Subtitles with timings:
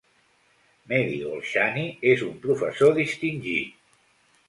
[0.93, 3.81] Mehdi Golshani és un professor distingit.